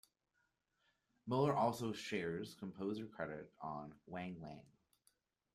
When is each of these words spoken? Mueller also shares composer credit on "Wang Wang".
Mueller 1.27 1.53
also 1.55 1.93
shares 1.93 2.55
composer 2.55 3.05
credit 3.05 3.53
on 3.61 3.93
"Wang 4.07 4.35
Wang". 4.39 4.65